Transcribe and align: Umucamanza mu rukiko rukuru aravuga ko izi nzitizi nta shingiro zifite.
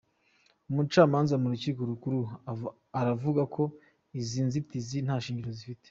Umucamanza 0.69 1.33
mu 1.41 1.47
rukiko 1.51 1.79
rukuru 1.91 2.19
aravuga 2.99 3.41
ko 3.55 3.63
izi 4.19 4.39
nzitizi 4.47 4.97
nta 5.05 5.17
shingiro 5.23 5.51
zifite. 5.57 5.79